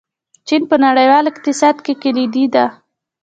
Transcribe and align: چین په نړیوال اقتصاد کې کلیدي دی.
چین 0.47 0.61
په 0.69 0.75
نړیوال 0.85 1.25
اقتصاد 1.31 1.75
کې 1.85 1.93
کلیدي 2.03 2.45
دی. 2.53 2.65